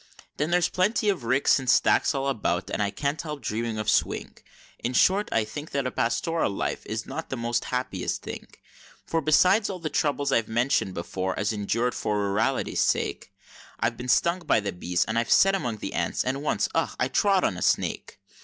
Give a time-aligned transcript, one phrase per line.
[0.37, 3.87] Then there's plenty of ricks and stacks all about, and I can't help dreaming of
[3.87, 4.35] Swing
[4.79, 8.47] In short, I think that a plastoral life is not the most happiest thing;
[9.05, 13.31] For besides all the troubles I've mentioned before as endur'd for rurality's sake,
[13.79, 16.95] I've been stung by the bees, and I've set among ants, and once ugh!
[16.99, 18.17] I trod on a snake!